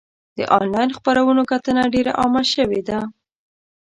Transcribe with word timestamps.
د 0.37 0.39
انلاین 0.57 0.89
خپرونو 0.97 1.41
کتنه 1.51 1.83
ډېر 1.93 2.07
عامه 2.19 2.43
شوې 2.53 2.81
ده. 2.87 2.99